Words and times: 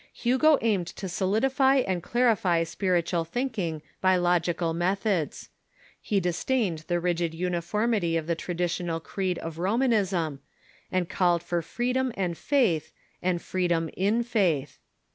Hugo 0.15 0.57
aimed 0.63 0.87
to 0.87 1.07
solidify 1.07 1.75
and 1.75 2.01
clarify 2.01 2.63
spiritual 2.63 3.23
thinking 3.23 3.83
by 4.01 4.15
logical 4.15 4.73
methods. 4.73 5.49
He 6.01 6.19
disdained 6.19 6.79
the 6.87 6.99
rigid 6.99 7.35
uniformity 7.35 8.17
of 8.17 8.25
the 8.25 8.33
traditional 8.33 8.99
creed 8.99 9.37
of 9.37 9.59
Romanism, 9.59 10.41
and 10.91 11.07
called 11.07 11.43
for 11.43 11.61
freedom 11.61 12.11
and 12.17 12.35
faith, 12.35 12.91
and 13.21 13.39
freedom 13.39 13.91
in 13.95 14.23
faith. 14.23 14.79